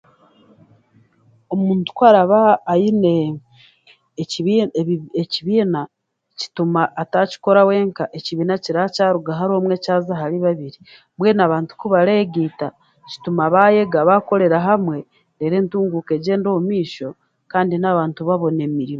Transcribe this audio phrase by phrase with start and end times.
[1.53, 2.39] Omuntu ku araba
[2.73, 3.13] aine
[4.21, 5.81] ekibi, ebi ekibiina
[6.39, 10.77] kituma ataakikora wenka, ekibiina kiraakyaruga ahari omwe kyaza ahari babiri,
[11.15, 12.67] mbwenu abantu kubareegaita
[13.09, 14.97] kituma baayega, baakorera hamwe
[15.37, 17.07] reero entuguuka egyenda omumaisho
[17.51, 18.89] kandi n'abantu babona emirimo.